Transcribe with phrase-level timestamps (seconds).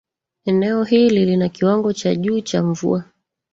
[0.45, 3.03] eneo hili lina kiwango cha juu cha mvua